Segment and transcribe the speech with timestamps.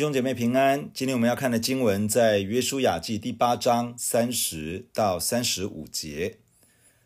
[0.00, 6.38] 弟兄姐妹平安，今天我们要看的经文在约书亚记第八章三十到三十五节。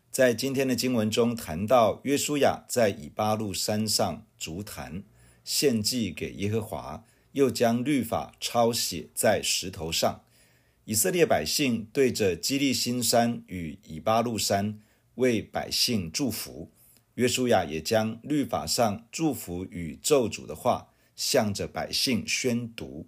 [0.09, 5.03] 在今天的经文中谈到约书亚在以巴路山上足坛，
[5.43, 7.03] 献祭给耶和华，
[7.33, 10.21] 又将律法抄写在石头上。
[10.85, 14.79] 以色列百姓对着基利新山与以巴路山
[15.15, 16.71] 为百姓祝福，
[17.15, 20.91] 约书亚也将律法上祝福与咒诅的话。
[21.15, 23.07] 向着百姓宣读。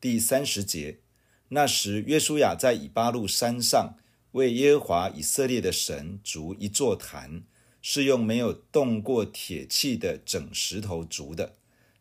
[0.00, 1.00] 第三十节，
[1.48, 3.96] 那时约书亚在以巴路山上
[4.32, 7.44] 为耶和华以色列的神筑一座坛，
[7.80, 11.54] 是用没有动过铁器的整石头筑的，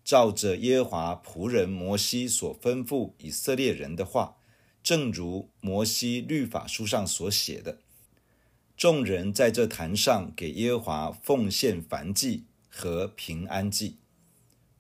[0.04, 4.38] 照着耶和华仆人摩西所吩咐以色列人的话，
[4.84, 7.80] 正如摩西律法书上所写的。
[8.76, 13.98] 众人在这坛上给耶和华奉献燔祭和平安祭。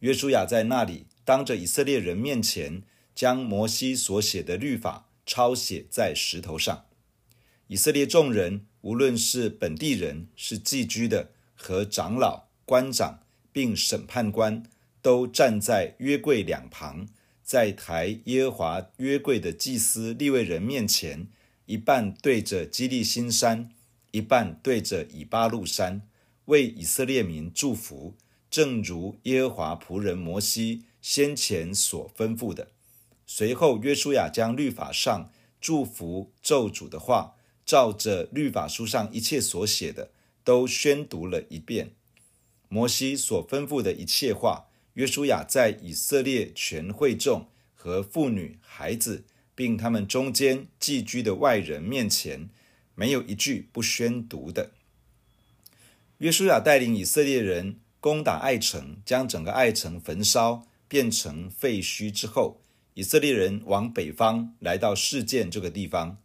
[0.05, 2.83] 约书亚在那里当着以色列人面前，
[3.15, 6.85] 将摩西所写的律法抄写在石头上。
[7.69, 14.61] 以色列众人，无论是本地人、是寄居的和长老、官长，并审判官，
[15.01, 17.07] 都站在约柜两旁，
[17.41, 21.27] 在抬耶和华约柜的祭司利未人面前，
[21.65, 23.71] 一半对着基利新山，
[24.11, 26.03] 一半对着以巴路山，
[26.45, 28.13] 为以色列民祝福。
[28.55, 32.71] 正如耶和华仆人摩西先前所吩咐的，
[33.27, 40.11] 随后约书亚将律法上祝福咒诅的话，照着律法书上一切所写的，
[40.45, 41.91] 都宣读了一遍。
[42.69, 52.49] 摩西所吩咐的一切话，约书亚在以色列全会众和妇女、孩子，并他们中间寄居的外人面前，
[52.95, 54.71] 没有一句不宣读的。
[56.19, 57.81] 约书亚带领以色列人。
[58.05, 62.61] 攻打爱城，将整个爱城焚烧，变成废墟之后，
[62.93, 66.19] 以色列人往北方来到示剑这个地方。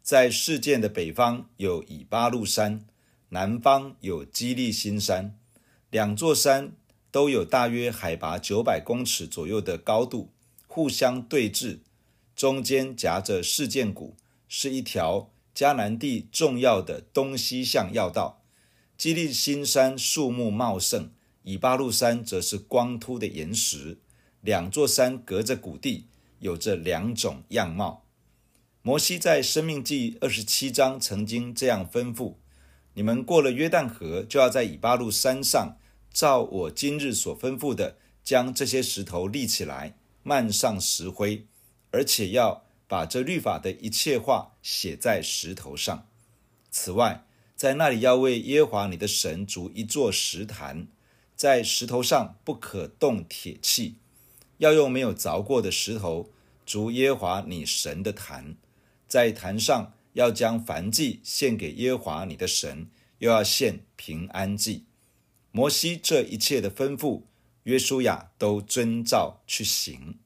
[0.00, 2.86] 在示剑的北方有以巴路山，
[3.28, 5.36] 南方有基利心山，
[5.90, 6.72] 两座山
[7.10, 10.32] 都有大约海拔九百公尺左右的高度，
[10.66, 11.80] 互相对峙，
[12.34, 14.16] 中间夹着示剑谷，
[14.48, 18.42] 是一条迦南地重要的东西向要道。
[18.96, 21.10] 基利心山树木茂盛。
[21.46, 24.00] 以巴路山则是光秃的岩石，
[24.40, 26.08] 两座山隔着谷地，
[26.40, 28.04] 有着两种样貌。
[28.82, 32.34] 摩西在生命记二十七章曾经这样吩咐：
[32.94, 35.78] 你们过了约旦河，就要在以巴路山上，
[36.12, 41.46] 照我今日所吩咐的，将这些石头立起来，漫上石灰，
[41.92, 46.08] 而且要把这律法的一切话写在石头上。
[46.72, 47.24] 此外，
[47.54, 50.88] 在那里要为耶和华你的神筑一座石坛。
[51.36, 53.96] 在石头上不可动铁器，
[54.56, 56.30] 要用没有凿过的石头
[56.64, 58.56] 筑耶和华你神的坛。
[59.06, 62.88] 在坛上要将燔祭献给耶和华你的神，
[63.18, 64.86] 又要献平安祭。
[65.52, 67.24] 摩西这一切的吩咐，
[67.64, 70.18] 约书亚都遵照去行。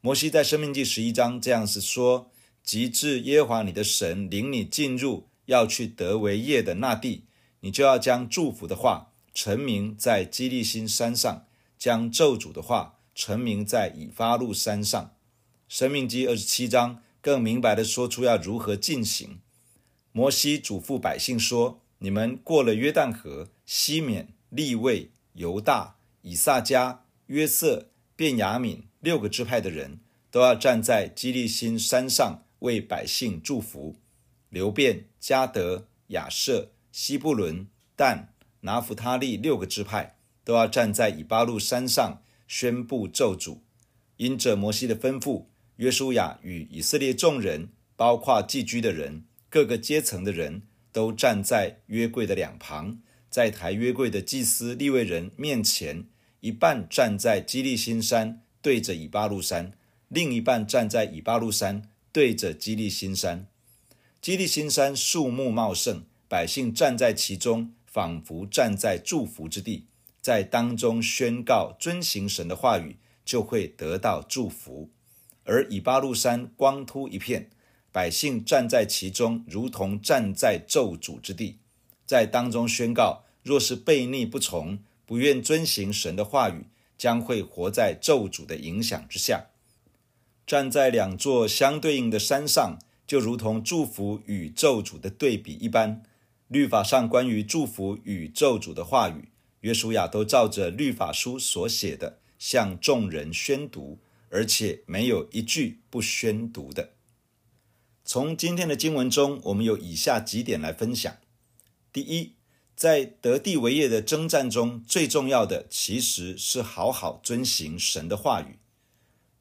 [0.00, 2.30] 摩西在生命记十一章这样子说：
[2.62, 7.24] 及至耶和华你的神领你进入要去得为业的那地，
[7.60, 9.10] 你就要将祝福的话。
[9.34, 11.44] 陈明在基利心山上，
[11.76, 15.16] 将咒诅的话陈明在以巴路山上。
[15.68, 19.40] 申命记二十七章更明白地说出要如何进行。
[20.12, 29.98] 摩西嘱咐百姓说：“你们过了约旦河，西缅、利未、犹大、以萨迦、约瑟、便雅悯六个支派的人
[30.30, 33.96] 都要站在基利心山上为百姓祝福。
[34.48, 37.66] 流便、加德、亚设、西布伦、
[37.96, 38.28] 但。”
[38.64, 43.58] 拿弗他利六个支派都要站在以巴路山上宣布咒诅。
[44.16, 45.46] 因着摩西的吩咐，
[45.76, 50.62] 约书亚与以色列众人，包括寄居的人、各个阶层的人
[50.92, 56.06] 都站在约柜的两旁，在抬约柜的祭司利未人面前，
[56.40, 59.72] 一半站在基利新山对着以巴路山，
[60.08, 63.46] 另一半站在以巴路山对着基利新山。
[64.22, 67.74] 基利新山树木茂盛，百姓站在其中。
[67.94, 69.86] 仿佛站在祝福之地，
[70.20, 74.90] 在当中宣告遵行神的话语，就会得到祝福。
[75.44, 77.50] 而以巴路山光秃一片，
[77.92, 81.58] 百姓站在其中，如同站在咒诅之地，
[82.04, 86.66] 在当中宣告：若是悖逆不从，不愿遵行神的话语，
[86.98, 89.50] 将会活在咒诅的影响之下。
[90.44, 92.76] 站在两座相对应的山上，
[93.06, 96.02] 就如同祝福与咒诅的对比一般。
[96.54, 99.30] 律法上关于祝福与咒诅的话语，
[99.62, 103.98] 约书亚都照着律法书所写的向众人宣读，
[104.30, 106.90] 而且没有一句不宣读的。
[108.04, 111.16] 从今天的经文中，我们有以下几点来分享：
[111.92, 112.34] 第一，
[112.76, 118.60] 在得地为业的征战中，最重要的其实是好好遵行神的话语。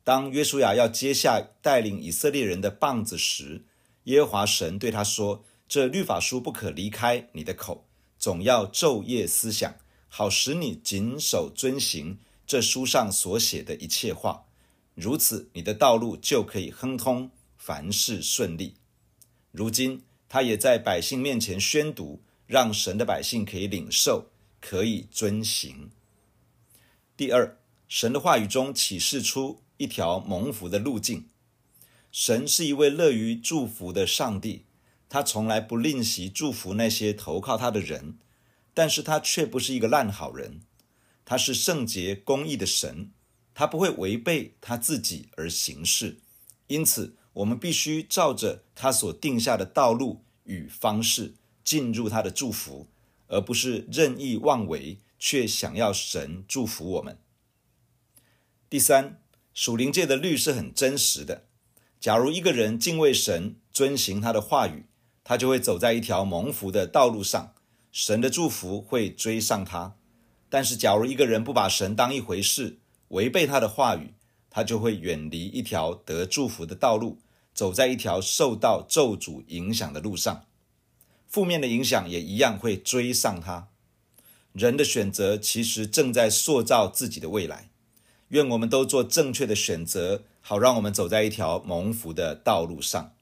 [0.03, 3.65] 当约书亚要接下带领以色列人的棒子时，
[4.05, 7.87] 耶和华神对他说：“这律法书不可离开你的口，
[8.19, 9.75] 总要昼夜思想，
[10.07, 14.45] 好使你谨守遵行这书上所写的一切话。
[14.93, 18.75] 如此，你的道路就可以亨通，凡事顺利。”
[19.51, 22.21] 如今，他也在百姓面前宣读。
[22.45, 24.27] 让神的百姓可以领受，
[24.61, 25.89] 可以遵行。
[27.17, 31.25] 第二，神的话语中启示出一条蒙福的路径。
[32.11, 34.65] 神是一位乐于祝福的上帝，
[35.13, 38.17] 他从来不吝惜祝福那些投靠他的人，
[38.73, 40.61] 但是他却不是一个烂好人。
[41.23, 43.11] 他是圣洁公义的神，
[43.53, 46.17] 他不会违背他自己而行事。
[46.65, 51.35] 因此，我们必须照着他所定下的道路与方式。
[51.63, 52.87] 进入他的祝福，
[53.27, 57.19] 而不是任意妄为，却想要神祝福我们。
[58.67, 59.21] 第三，
[59.53, 61.45] 属灵界的律是很真实的。
[61.99, 64.87] 假如一个人敬畏神，遵行他的话语，
[65.23, 67.53] 他就会走在一条蒙福的道路上，
[67.91, 69.95] 神的祝福会追上他。
[70.49, 72.77] 但是，假如一个人不把神当一回事，
[73.09, 74.13] 违背他的话语，
[74.49, 77.19] 他就会远离一条得祝福的道路，
[77.53, 80.45] 走在一条受到咒诅影响的路上。
[81.27, 83.69] 负面的影响也一样会追上他。
[84.51, 87.71] 人的选择其实正在塑造自己的未来。
[88.27, 93.15] 愿我们都做正确的选择，好让我们走在一条蒙福的道路上。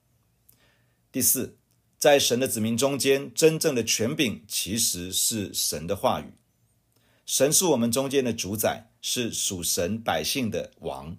[1.12, 1.58] 第四，
[2.02, 6.34] 在神的子民中间，真正的权柄其实是神的话语。
[7.28, 11.16] 神是我们中间的主宰，是属神百姓的王。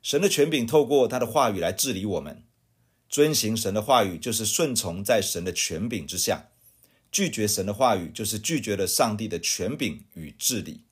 [0.00, 2.44] 神的权柄透过他的话语来治理我们。
[3.08, 6.52] 遵行神的话语，就是顺从在神的权柄之下；
[7.10, 10.84] 拒绝神的话语，就是拒绝了上帝的权柄与治理。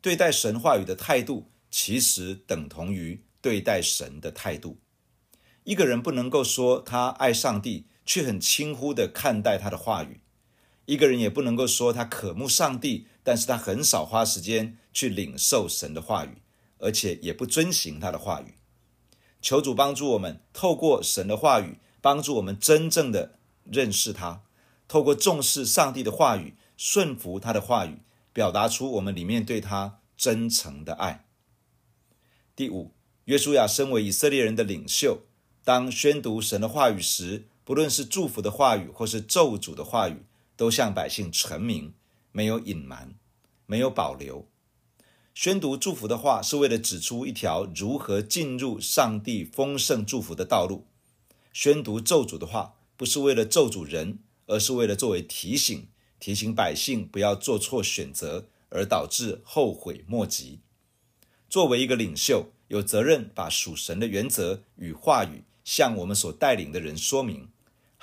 [0.00, 4.80] 对待神话语的态度，其实等同于对待神的态度。
[5.62, 10.20] 一个人不能够说他爱上帝，却很轻忽地看待他的话语；
[10.86, 16.42] 一个人也不能够说他渴慕上帝，但是他很少花时间去领受神的话语，
[16.78, 18.54] 而且也不遵行他的话语。
[19.40, 24.44] 求主帮助我们，透过神的话语，帮助我们真正的认识他；
[24.86, 27.98] 透过重视上帝的话语，顺服他的话语，
[28.32, 31.26] 表达出我们里面对他真诚的爱。
[32.54, 32.92] 第五，
[33.24, 35.22] 约书亚身为以色列人的领袖，
[35.64, 40.24] 当宣读神的话语时，不论是祝福的话语或是咒诅的话语，
[40.56, 41.94] 都向百姓陈明，
[42.32, 43.14] 没有隐瞒，
[43.66, 44.48] 没有保留。
[45.34, 50.84] 宣读祝福的话，是为了指出一条如何进入上帝丰盛祝福的道路；
[51.52, 55.88] 宣读咒诅的话，不是为了咒诅人，而是为了作为提醒，
[56.20, 60.60] 提醒百姓不要做错选择，而导致后悔莫及。
[61.48, 67.48] 作为一个领袖，有责任把属神的原则与话语向我们所带领的人说明，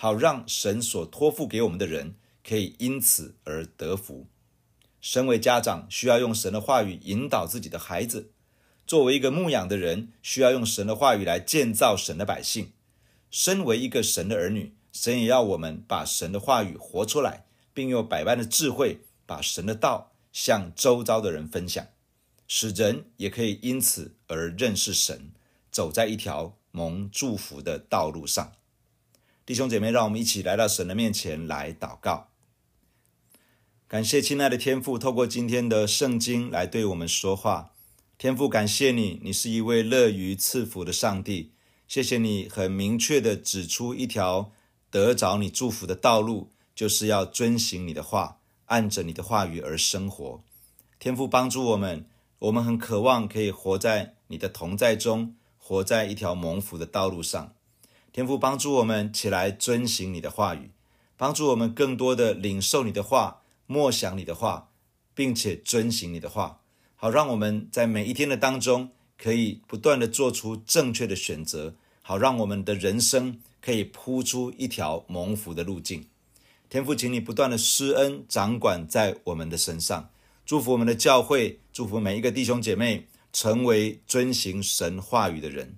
[0.01, 4.27] 好让神所托付给我们的人可以因此而得福。
[5.01, 8.29] 身为家长，需要用神的话语引导自己的孩子；
[8.87, 12.71] 作为一个牧养的人，需要用神的话语来建造神的百姓。
[13.29, 21.85] 身为一个神的儿女，神也要我们把神的话语活出来，并用百般的智慧把神的道向周遭的人分享，
[22.47, 25.33] 使人也可以因此而认识神，
[25.69, 28.53] 走在一条蒙祝福的道路上。
[29.49, 32.27] 弟兄姐妹，让我们一起来到神的面前来祷告。
[33.87, 37.71] 感谢亲爱的天父，透过今天的圣经来对我们说话。
[38.19, 41.53] 天父，感谢你，你是一位乐于赐福的上帝。
[41.87, 44.51] 谢谢你很明确的指出一条
[44.91, 50.43] 得着你祝福的道路，就是要遵行你的话，按着你的话语而生活。
[50.99, 57.55] 天父帮助我们，我们很渴望可以活在你的同在中，活在一条蒙福的道路上。
[58.11, 60.71] 天父帮助我们起来遵行你的话语，
[61.15, 63.41] 帮助我们更多的领受你的话。
[63.71, 64.71] 默想你的话，
[65.13, 66.61] 并且遵行你的话，
[66.95, 76.07] 好让我们在每一天的当中，可以不断地做出正确的选择，好让我们的人生可以铺出一条蒙福的路径。
[76.67, 80.09] 天父，请你不断地施恩掌管在我们的身上，
[80.47, 85.77] 祝福我们的教会，祝福每一个弟兄姐妹成为遵行神话语的人，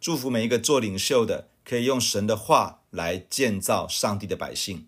[0.00, 4.86] 祝福每一个做领袖的可以用神的话来建造上帝的百姓，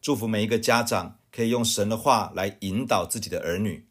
[0.00, 1.18] 祝福每一个家长。
[1.34, 3.86] 可以用神的话来引导自己的儿女，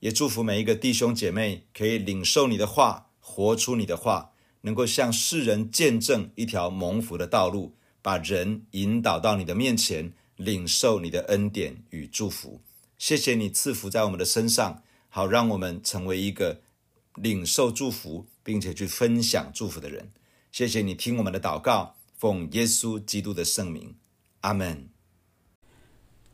[0.00, 4.32] 也祝福每一个弟兄姐妹可以领受你的话，活出你的话，
[4.62, 12.60] 能够向世人见证一条蒙福的道路，把人引导到你的面前，领受你的恩典与祝福。
[12.98, 16.62] 谢谢你赐福在我们的身上，好让我们成为一个
[17.14, 20.10] 领受祝福并且去分享祝福的人。
[20.50, 23.94] 谢谢你听我们的祷告，奉耶稣基督的圣名，
[24.40, 24.88] 阿门。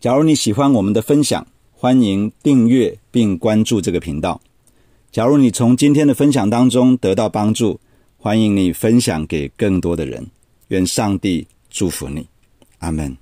[0.01, 4.41] 假如你喜欢我们的分享，欢迎订阅并关注这个频道。
[5.11, 7.81] 假如你从今天的分享当中得到帮助，
[8.17, 10.27] 欢迎你分享给更多的人。
[10.69, 12.29] 愿上帝祝福你，
[12.79, 13.17] 阿门。